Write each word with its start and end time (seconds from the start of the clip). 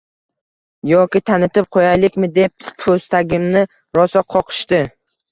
Yoki 0.91 1.19
tanitib 1.29 1.67
qo`yalikmi 1.75 2.29
deb 2.37 2.65
po`stagimni 2.85 3.61
rosa 3.99 4.23
qoqishdi 4.37 4.81